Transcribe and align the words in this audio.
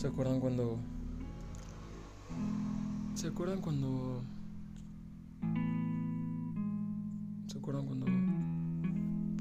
¿Se 0.00 0.06
acuerdan 0.06 0.40
cuando... 0.40 0.78
¿Se 3.12 3.26
acuerdan 3.26 3.60
cuando... 3.60 4.22
¿Se 7.46 7.58
acuerdan 7.58 7.84
cuando 7.84 8.06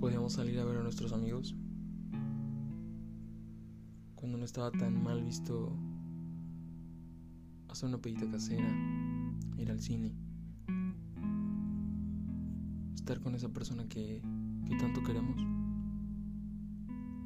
podíamos 0.01 0.33
salir 0.33 0.59
a 0.59 0.65
ver 0.65 0.79
a 0.79 0.83
nuestros 0.83 1.13
amigos? 1.13 1.55
Cuando 4.15 4.37
no 4.37 4.43
estaba 4.43 4.69
tan 4.71 5.01
mal 5.01 5.23
visto 5.23 5.71
hacer 7.69 7.87
una 7.87 7.99
pedita 7.99 8.29
casera, 8.29 8.67
ir 9.57 9.71
al 9.71 9.79
cine, 9.79 10.13
estar 12.95 13.21
con 13.21 13.33
esa 13.33 13.47
persona 13.47 13.87
que, 13.87 14.21
que 14.67 14.75
tanto 14.75 15.01
queremos 15.03 15.41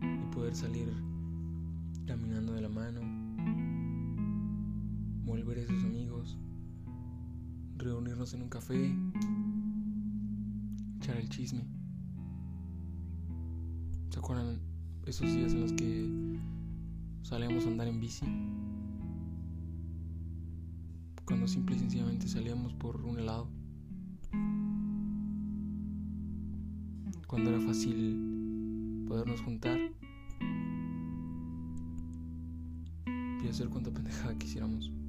y 0.03 0.35
poder 0.35 0.55
salir 0.55 0.93
volver 5.43 5.59
a 5.59 5.61
esos 5.63 5.83
amigos, 5.83 6.38
reunirnos 7.75 8.33
en 8.33 8.43
un 8.43 8.49
café, 8.49 8.95
echar 10.97 11.17
el 11.17 11.27
chisme. 11.27 11.66
¿Se 14.09 14.19
acuerdan 14.19 14.61
esos 15.05 15.33
días 15.33 15.53
en 15.53 15.61
los 15.61 15.73
que 15.73 16.39
salíamos 17.23 17.66
a 17.66 17.69
andar 17.69 17.88
en 17.88 17.99
bici? 17.99 18.25
Cuando 21.25 21.47
simple 21.47 21.75
y 21.75 21.80
sencillamente 21.80 22.27
salíamos 22.27 22.73
por 22.75 23.03
un 23.03 23.19
helado. 23.19 23.49
Cuando 27.27 27.49
era 27.49 27.59
fácil 27.59 29.05
podernos 29.07 29.41
juntar 29.41 29.77
y 33.44 33.47
hacer 33.49 33.67
cuanta 33.67 33.91
pendejada 33.91 34.38
quisiéramos. 34.38 35.02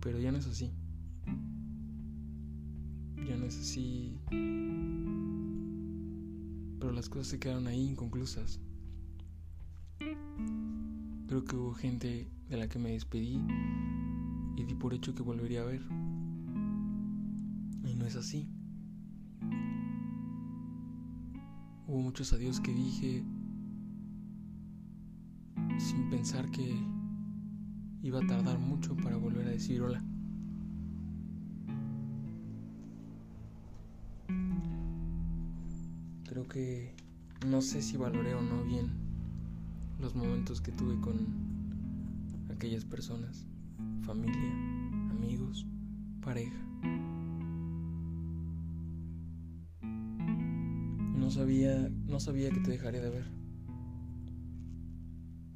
Pero 0.00 0.18
ya 0.18 0.32
no 0.32 0.38
es 0.38 0.46
así. 0.46 0.72
Ya 3.26 3.36
no 3.36 3.46
es 3.46 3.58
así. 3.58 4.18
Pero 6.78 6.92
las 6.92 7.08
cosas 7.08 7.28
se 7.28 7.38
quedaron 7.38 7.66
ahí 7.66 7.80
inconclusas. 7.80 8.60
Creo 11.26 11.44
que 11.44 11.56
hubo 11.56 11.74
gente 11.74 12.30
de 12.48 12.56
la 12.56 12.68
que 12.68 12.78
me 12.78 12.92
despedí 12.92 13.40
y 14.56 14.64
di 14.64 14.74
por 14.74 14.94
hecho 14.94 15.14
que 15.14 15.22
volvería 15.22 15.62
a 15.62 15.66
ver. 15.66 15.82
Y 17.84 17.94
no 17.94 18.06
es 18.06 18.16
así. 18.16 18.48
Hubo 21.86 22.00
muchos 22.02 22.32
adiós 22.32 22.60
que 22.60 22.72
dije 22.72 23.24
sin 25.78 26.10
pensar 26.10 26.50
que 26.50 26.74
iba 28.02 28.20
a 28.20 28.26
tardar 28.26 28.58
mucho 28.58 28.96
para 28.96 29.16
volver 29.16 29.46
a 29.46 29.50
decir 29.50 29.82
hola. 29.82 30.02
Creo 36.24 36.46
que 36.46 36.94
no 37.46 37.60
sé 37.60 37.82
si 37.82 37.96
valoré 37.96 38.34
o 38.34 38.42
no 38.42 38.64
bien 38.64 38.90
los 40.00 40.14
momentos 40.14 40.60
que 40.60 40.70
tuve 40.72 41.00
con 41.00 41.26
aquellas 42.50 42.84
personas, 42.84 43.46
familia, 44.02 44.52
amigos, 45.10 45.66
pareja. 46.20 46.58
No 51.16 51.30
sabía, 51.30 51.90
no 52.06 52.20
sabía 52.20 52.50
que 52.50 52.60
te 52.60 52.70
dejaría 52.70 53.00
de 53.00 53.10
ver. 53.10 53.26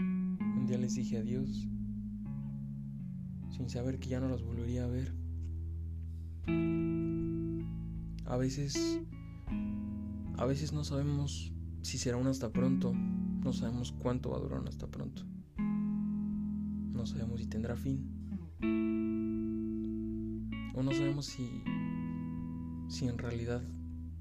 Un 0.00 0.66
día 0.66 0.78
les 0.78 0.94
dije 0.96 1.18
adiós, 1.18 1.68
sin 3.52 3.68
saber 3.68 3.98
que 3.98 4.08
ya 4.08 4.20
no 4.20 4.28
los 4.28 4.42
volvería 4.42 4.84
a 4.84 4.88
ver. 4.88 5.12
A 8.26 8.36
veces, 8.36 9.00
a 10.36 10.44
veces 10.46 10.72
no 10.72 10.84
sabemos 10.84 11.52
si 11.82 11.98
será 11.98 12.16
un 12.16 12.26
hasta 12.26 12.50
pronto, 12.50 12.92
no 12.92 13.52
sabemos 13.52 13.92
cuánto 13.92 14.30
va 14.30 14.38
a 14.38 14.40
durar 14.40 14.60
un 14.60 14.68
hasta 14.68 14.86
pronto. 14.86 15.22
No 15.58 17.06
sabemos 17.06 17.40
si 17.40 17.46
tendrá 17.46 17.76
fin. 17.76 18.08
O 20.74 20.82
no 20.82 20.92
sabemos 20.92 21.26
si, 21.26 21.62
si 22.88 23.06
en 23.06 23.18
realidad 23.18 23.62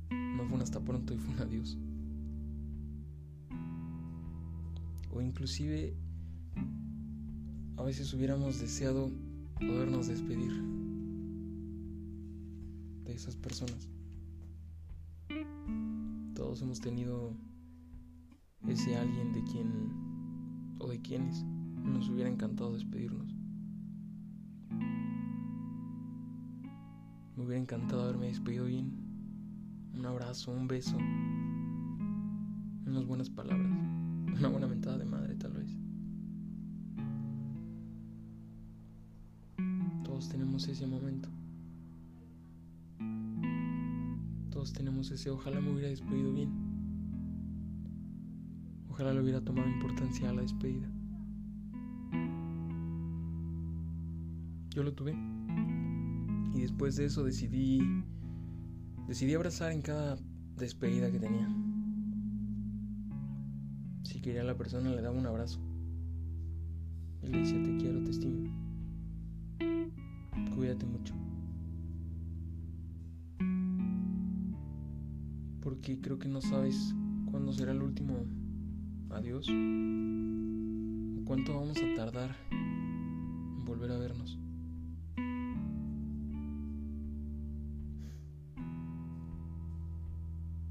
no 0.09 0.43
fue 0.45 0.55
un 0.55 0.61
hasta 0.61 0.79
pronto 0.81 1.13
y 1.13 1.17
fue 1.17 1.33
un 1.35 1.39
adiós. 1.41 1.77
O 5.11 5.21
inclusive 5.21 5.95
a 7.81 7.83
veces 7.83 8.13
hubiéramos 8.13 8.59
deseado 8.59 9.09
podernos 9.55 10.05
despedir 10.05 10.51
de 13.03 13.11
esas 13.11 13.35
personas. 13.35 13.89
Todos 16.35 16.61
hemos 16.61 16.79
tenido 16.79 17.33
ese 18.67 18.95
alguien 18.95 19.33
de 19.33 19.43
quien 19.45 20.75
o 20.77 20.89
de 20.89 21.01
quienes 21.01 21.43
nos 21.83 22.07
hubiera 22.07 22.29
encantado 22.29 22.71
despedirnos. 22.71 23.35
Me 27.35 27.43
hubiera 27.43 27.59
encantado 27.59 28.03
haberme 28.03 28.27
despedido 28.27 28.65
bien. 28.65 28.91
Un 29.95 30.05
abrazo, 30.05 30.51
un 30.51 30.67
beso, 30.67 30.97
unas 32.85 33.07
buenas 33.07 33.31
palabras, 33.31 33.71
una 34.37 34.49
buena 34.49 34.67
mentada 34.67 34.99
de 34.99 35.05
madre 35.05 35.30
tenemos 40.31 40.65
ese 40.67 40.87
momento. 40.87 41.29
Todos 44.49 44.71
tenemos 44.71 45.11
ese 45.11 45.29
ojalá 45.29 45.59
me 45.59 45.71
hubiera 45.71 45.89
despedido 45.89 46.31
bien. 46.31 46.49
Ojalá 48.89 49.13
le 49.13 49.21
hubiera 49.21 49.41
tomado 49.41 49.67
importancia 49.69 50.29
a 50.29 50.33
la 50.33 50.41
despedida. 50.41 50.87
Yo 54.69 54.83
lo 54.83 54.93
tuve. 54.93 55.17
Y 56.53 56.61
después 56.61 56.95
de 56.95 57.05
eso 57.05 57.23
decidí 57.23 57.81
decidí 59.07 59.33
abrazar 59.33 59.73
en 59.73 59.81
cada 59.81 60.17
despedida 60.55 61.11
que 61.11 61.19
tenía. 61.19 61.49
Si 64.03 64.21
quería 64.21 64.41
a 64.41 64.45
la 64.45 64.57
persona 64.57 64.91
le 64.91 65.01
daba 65.01 65.17
un 65.17 65.25
abrazo. 65.25 65.59
Y 67.21 67.27
le 67.27 67.39
decía 67.39 67.61
te 67.61 67.77
quiero, 67.77 68.01
te 68.03 68.11
estimo. 68.11 68.60
Cuídate 70.61 70.85
mucho. 70.85 71.15
Porque 75.59 75.99
creo 75.99 76.19
que 76.19 76.27
no 76.27 76.39
sabes 76.39 76.93
cuándo 77.31 77.51
será 77.51 77.71
el 77.71 77.81
último 77.81 78.27
adiós. 79.09 79.47
O 79.49 81.25
cuánto 81.25 81.55
vamos 81.55 81.77
a 81.77 81.95
tardar 81.95 82.35
en 82.51 83.65
volver 83.65 83.91
a 83.91 83.97
vernos. 83.97 84.37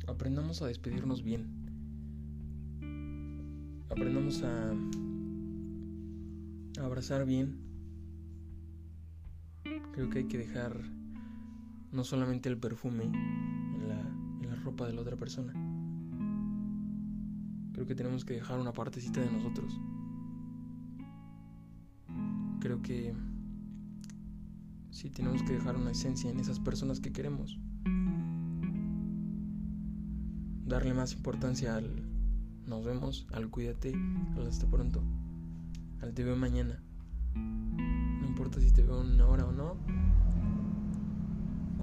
Aprendamos 0.07 0.63
a 0.63 0.69
despedirnos 0.69 1.25
bien. 1.25 1.49
Aprendamos 3.91 4.41
a, 4.45 4.71
a 6.81 6.85
abrazar 6.85 7.27
bien. 7.27 7.60
Creo 9.93 10.09
que 10.09 10.19
hay 10.19 10.25
que 10.25 10.39
dejar 10.39 10.81
no 11.93 12.05
solamente 12.05 12.49
el 12.49 12.59
perfume 12.59 13.05
en 13.05 13.89
la, 13.89 14.01
en 14.01 14.49
la 14.49 14.57
ropa 14.57 14.87
de 14.87 14.93
la 14.93 15.01
otra 15.01 15.17
persona. 15.17 15.53
Creo 17.73 17.87
que 17.87 17.95
tenemos 17.95 18.25
que 18.25 18.35
dejar 18.35 18.61
una 18.61 18.73
partecita 18.73 19.21
de 19.21 19.31
nosotros. 19.31 19.81
Creo 22.61 22.83
que 22.83 23.15
sí 24.91 25.11
tenemos 25.11 25.43
que 25.43 25.55
dejar 25.55 25.77
una 25.77 25.93
esencia 25.93 26.31
en 26.31 26.41
esas 26.41 26.61
personas 26.61 27.01
que 27.01 27.13
queremos. 27.13 27.59
Darle 30.67 30.95
más 30.95 31.15
importancia 31.15 31.77
al 31.77 32.11
nos 32.67 32.85
vemos, 32.85 33.27
al 33.33 33.51
cuídate, 33.51 33.93
hasta 34.47 34.71
pronto, 34.71 35.03
al 36.01 36.15
te 36.15 36.23
veo 36.23 36.37
mañana. 36.37 36.81
Importa 38.41 38.59
si 38.59 38.73
te 38.73 38.83
veo 38.83 39.03
en 39.03 39.11
una 39.11 39.27
hora 39.27 39.45
o 39.45 39.53
no, 39.53 39.77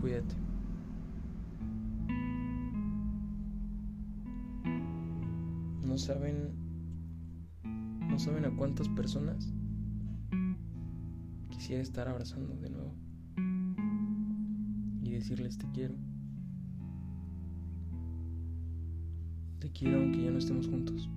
cuídate. 0.01 0.33
No 5.85 5.99
saben, 5.99 6.55
no 8.09 8.17
saben 8.17 8.45
a 8.45 8.55
cuántas 8.55 8.89
personas 8.89 9.53
quisiera 11.51 11.83
estar 11.83 12.07
abrazando 12.07 12.55
de 12.55 12.71
nuevo 12.71 12.95
y 15.03 15.11
decirles 15.11 15.59
te 15.59 15.69
quiero. 15.73 15.93
Te 19.59 19.71
quiero 19.71 19.99
aunque 19.99 20.23
ya 20.23 20.31
no 20.31 20.39
estemos 20.39 20.65
juntos. 20.67 21.07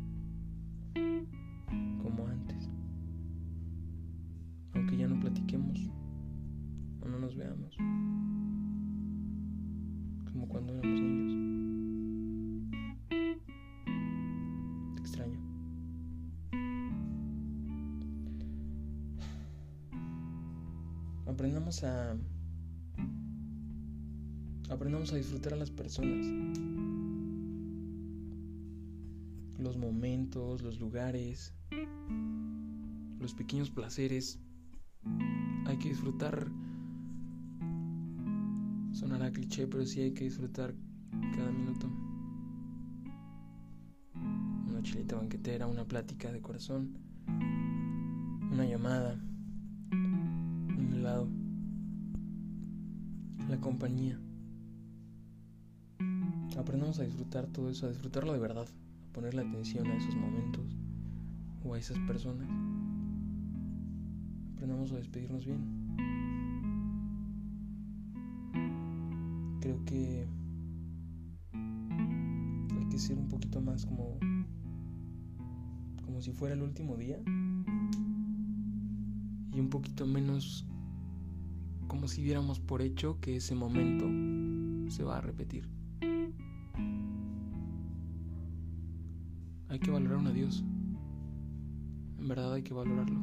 Aprendamos 21.31 21.85
a 21.85 22.17
aprendamos 24.69 25.13
a 25.13 25.17
disfrutar 25.17 25.55
a 25.55 25.57
las 25.57 25.71
personas 25.71 26.27
los 29.59 29.77
momentos, 29.77 30.63
los 30.63 30.81
lugares, 30.81 31.55
los 33.19 33.35
pequeños 33.35 33.71
placeres. 33.71 34.41
Hay 35.67 35.77
que 35.79 35.91
disfrutar. 35.91 36.51
Sonará 38.93 39.31
cliché, 39.31 39.67
pero 39.67 39.85
sí 39.85 40.01
hay 40.01 40.13
que 40.13 40.25
disfrutar 40.25 40.75
cada 41.37 41.53
minuto. 41.53 41.91
Una 44.69 44.83
chilita 44.83 45.17
banquetera, 45.17 45.67
una 45.67 45.85
plática 45.85 46.33
de 46.33 46.41
corazón, 46.41 46.99
una 48.51 48.65
llamada, 48.65 49.23
la 53.49 53.61
compañía. 53.61 54.19
Aprendamos 56.59 56.99
a 57.01 57.05
disfrutar 57.05 57.47
todo 57.47 57.71
eso, 57.71 57.87
a 57.87 57.89
disfrutarlo 57.91 58.33
de 58.33 58.39
verdad 58.39 58.67
ponerle 59.13 59.43
atención 59.43 59.87
a 59.87 59.95
esos 59.97 60.15
momentos 60.15 60.77
o 61.65 61.75
a 61.75 61.79
esas 61.79 61.99
personas. 62.01 62.49
Aprendamos 64.55 64.93
a 64.93 64.97
despedirnos 64.97 65.45
bien. 65.45 65.61
Creo 69.61 69.85
que 69.85 70.27
hay 71.53 72.89
que 72.89 72.99
ser 72.99 73.19
un 73.19 73.29
poquito 73.29 73.61
más 73.61 73.85
como 73.85 74.19
como 76.05 76.21
si 76.23 76.33
fuera 76.33 76.55
el 76.55 76.63
último 76.63 76.97
día 76.97 77.19
y 79.53 79.61
un 79.61 79.69
poquito 79.71 80.07
menos 80.07 80.67
como 81.91 82.07
si 82.07 82.23
diéramos 82.23 82.61
por 82.61 82.83
hecho 82.83 83.19
que 83.21 83.35
ese 83.35 83.57
momento 83.57 84.07
se 84.93 85.03
va 85.03 85.19
a 85.19 85.21
repetir. 85.21 85.69
Hay 89.69 89.81
que 89.81 89.91
valorar 89.91 90.25
a 90.25 90.31
Dios. 90.31 90.65
En 92.17 92.29
verdad 92.29 92.53
hay 92.53 92.63
que 92.63 92.73
valorarlo. 92.73 93.19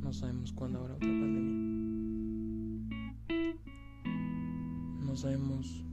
No 0.00 0.12
sabemos 0.12 0.52
cuándo 0.52 0.78
habrá 0.78 0.94
otra 0.94 1.08
pandemia. 1.08 1.56
No 5.04 5.16
sabemos 5.16 5.84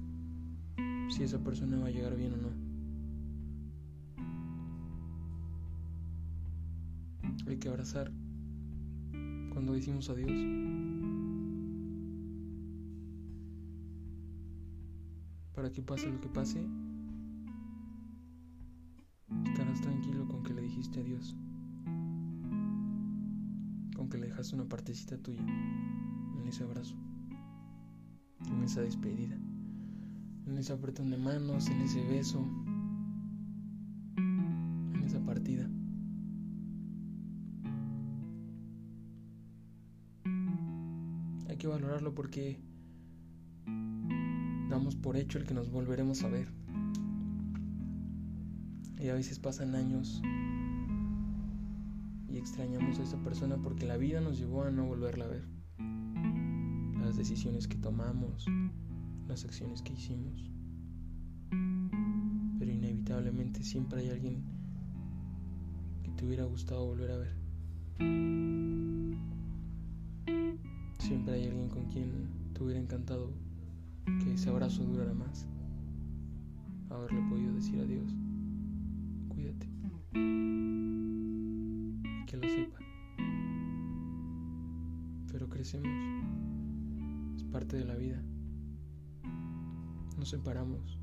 si 1.10 1.24
esa 1.24 1.44
persona 1.44 1.80
va 1.80 1.88
a 1.88 1.92
llegar 1.92 2.16
bien 2.16 2.34
o 2.34 2.38
no. 2.38 2.50
Hay 7.48 7.58
que 7.58 7.68
abrazar 7.68 8.12
cuando 9.52 9.74
decimos 9.74 10.08
adiós. 10.12 10.70
Para 15.60 15.74
que 15.74 15.82
pase 15.82 16.10
lo 16.10 16.22
que 16.22 16.30
pase, 16.30 16.66
tranquilo 19.82 20.26
con 20.26 20.42
que 20.42 20.54
le 20.54 20.62
dijiste 20.62 21.02
adiós. 21.02 21.36
Con 23.94 24.08
que 24.10 24.18
le 24.20 24.28
dejaste 24.28 24.56
una 24.56 24.70
partecita 24.70 25.18
tuya 25.18 25.44
en 25.44 26.48
ese 26.48 26.64
abrazo, 26.64 26.96
en 28.48 28.64
esa 28.64 28.80
despedida, 28.80 29.36
en 30.48 30.58
ese 30.58 30.72
apretón 30.72 31.10
de 31.10 31.18
manos, 31.18 31.68
en 31.68 31.82
ese 31.82 32.08
beso, 32.08 32.40
en 34.16 35.04
esa 35.04 35.20
partida. 35.26 35.70
Hay 41.50 41.58
que 41.58 41.68
valorarlo 41.68 42.16
porque 42.16 42.62
damos 44.70 44.96
por 44.96 45.18
hecho 45.18 45.40
el 45.40 45.46
que 45.46 45.54
nos 45.54 45.70
volveremos 45.72 46.24
a 46.24 46.30
ver. 46.30 46.48
Y 49.00 49.08
a 49.10 49.14
veces 49.16 49.40
pasan 49.40 49.76
años 49.76 50.22
y 52.28 52.38
extrañamos 52.38 53.00
a 53.00 53.04
esa 53.04 53.18
persona 53.24 53.58
porque 53.58 53.86
la 53.88 53.98
vida 53.98 54.22
nos 54.22 54.38
llevó 54.38 54.64
a 54.64 54.72
no 54.72 54.86
volverla 54.86 55.26
a 55.26 55.30
ver. 55.30 55.48
Las 57.02 57.18
decisiones 57.18 57.68
que 57.68 57.78
tomamos, 57.78 58.46
las 59.28 59.44
acciones 59.46 59.82
que 59.82 59.94
hicimos. 59.94 60.52
Pero 62.60 62.72
inevitablemente 62.72 63.64
siempre 63.64 64.02
hay 64.02 64.10
alguien 64.10 64.44
que 66.04 66.12
te 66.12 66.26
hubiera 66.26 66.44
gustado 66.44 66.86
volver 66.86 67.12
a 67.12 67.18
ver. 67.18 67.36
Siempre 71.00 71.34
hay 71.34 71.48
alguien 71.48 71.70
con 71.70 71.86
quien 71.86 72.30
te 72.54 72.64
hubiera 72.64 72.80
encantado 72.80 73.49
que 74.24 74.34
ese 74.34 74.50
abrazo 74.50 74.84
durara 74.84 75.14
más. 75.14 75.48
Haberle 76.90 77.22
podido 77.30 77.54
decir 77.54 77.80
adiós 77.80 78.16
cuídate. 79.40 79.68
Y 80.14 82.02
que 82.26 82.38
lo 82.38 82.50
sepa. 82.50 82.80
Pero 85.32 85.48
crecemos. 85.48 85.88
Es 87.36 87.44
parte 87.46 87.78
de 87.78 87.86
la 87.86 87.96
vida. 87.96 88.22
Nos 90.18 90.30
separamos. 90.30 91.00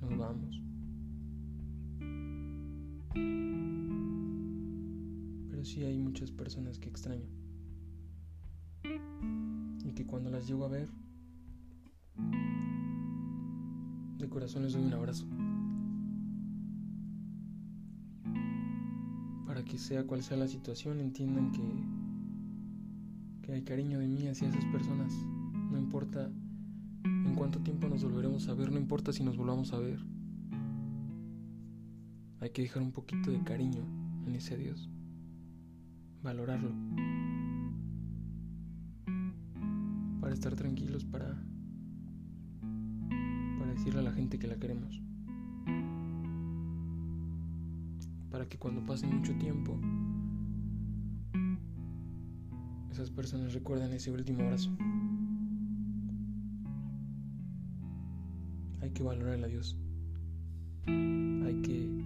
Nos 0.00 0.16
vamos. 0.16 0.62
Pero 5.50 5.64
sí 5.64 5.82
hay 5.84 5.98
muchas 5.98 6.30
personas 6.30 6.78
que 6.78 6.88
extraño. 6.88 7.28
Y 9.84 9.92
que 9.92 10.06
cuando 10.06 10.30
las 10.30 10.46
llego 10.46 10.64
a 10.64 10.68
ver, 10.68 10.88
corazón 14.30 14.62
les 14.62 14.72
doy 14.72 14.84
un 14.84 14.94
abrazo. 14.94 15.26
que 19.70 19.78
sea 19.78 20.04
cual 20.04 20.22
sea 20.22 20.36
la 20.36 20.48
situación, 20.48 21.00
entiendan 21.00 21.52
que, 21.52 21.62
que 23.46 23.52
hay 23.52 23.62
cariño 23.62 24.00
de 24.00 24.08
mí 24.08 24.26
hacia 24.26 24.48
esas 24.48 24.64
personas. 24.66 25.12
No 25.70 25.78
importa 25.78 26.28
en 27.04 27.34
cuánto 27.36 27.60
tiempo 27.60 27.88
nos 27.88 28.02
volveremos 28.02 28.48
a 28.48 28.54
ver, 28.54 28.72
no 28.72 28.78
importa 28.78 29.12
si 29.12 29.22
nos 29.22 29.36
volvamos 29.36 29.72
a 29.72 29.78
ver. 29.78 30.00
Hay 32.40 32.50
que 32.50 32.62
dejar 32.62 32.82
un 32.82 32.90
poquito 32.92 33.30
de 33.30 33.42
cariño 33.44 33.84
en 34.26 34.34
ese 34.34 34.54
adiós. 34.54 34.88
Valorarlo. 36.22 36.72
Para 40.20 40.34
estar 40.34 40.56
tranquilos, 40.56 41.04
para, 41.04 41.26
para 41.26 41.59
decirle 43.80 44.00
a 44.00 44.02
la 44.02 44.12
gente 44.12 44.38
que 44.38 44.46
la 44.46 44.56
queremos. 44.56 45.00
para 48.30 48.48
que 48.48 48.58
cuando 48.58 48.84
pase 48.86 49.08
mucho 49.08 49.34
tiempo 49.38 49.76
esas 52.92 53.10
personas 53.10 53.54
recuerden 53.54 53.92
ese 53.92 54.12
último 54.12 54.44
abrazo. 54.44 54.70
Hay 58.82 58.90
que 58.90 59.02
valorar 59.02 59.42
a 59.42 59.46
Dios. 59.48 59.76
Hay 60.86 61.60
que 61.62 62.04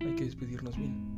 hay 0.00 0.14
que 0.16 0.24
despedirnos 0.24 0.76
bien. 0.76 1.15